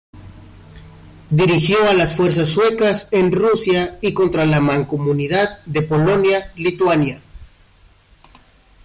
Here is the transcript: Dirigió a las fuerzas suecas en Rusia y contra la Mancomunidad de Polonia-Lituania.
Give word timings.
Dirigió 1.29 1.87
a 1.87 1.93
las 1.93 2.15
fuerzas 2.15 2.49
suecas 2.49 3.07
en 3.11 3.31
Rusia 3.31 3.99
y 4.01 4.15
contra 4.15 4.47
la 4.47 4.59
Mancomunidad 4.59 5.63
de 5.67 5.83
Polonia-Lituania. 5.83 7.21